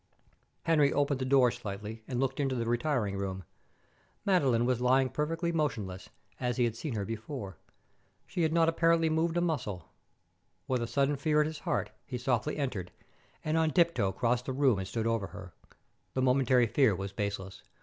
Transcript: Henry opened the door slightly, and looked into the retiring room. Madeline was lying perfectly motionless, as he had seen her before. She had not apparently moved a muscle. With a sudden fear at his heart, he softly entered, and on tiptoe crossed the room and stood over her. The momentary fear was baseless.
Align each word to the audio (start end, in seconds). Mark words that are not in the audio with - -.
Henry 0.63 0.91
opened 0.91 1.19
the 1.21 1.25
door 1.25 1.51
slightly, 1.51 2.01
and 2.07 2.19
looked 2.19 2.39
into 2.39 2.55
the 2.55 2.65
retiring 2.65 3.15
room. 3.15 3.43
Madeline 4.25 4.65
was 4.65 4.81
lying 4.81 5.09
perfectly 5.09 5.51
motionless, 5.51 6.09
as 6.39 6.57
he 6.57 6.63
had 6.63 6.75
seen 6.75 6.95
her 6.95 7.05
before. 7.05 7.57
She 8.25 8.41
had 8.41 8.51
not 8.51 8.67
apparently 8.67 9.11
moved 9.11 9.37
a 9.37 9.41
muscle. 9.41 9.89
With 10.67 10.81
a 10.81 10.87
sudden 10.87 11.17
fear 11.17 11.39
at 11.41 11.45
his 11.45 11.59
heart, 11.59 11.91
he 12.07 12.17
softly 12.17 12.57
entered, 12.57 12.91
and 13.45 13.59
on 13.59 13.69
tiptoe 13.69 14.11
crossed 14.11 14.45
the 14.47 14.53
room 14.53 14.79
and 14.79 14.87
stood 14.87 15.05
over 15.05 15.27
her. 15.27 15.53
The 16.15 16.21
momentary 16.23 16.65
fear 16.65 16.95
was 16.95 17.13
baseless. 17.13 17.61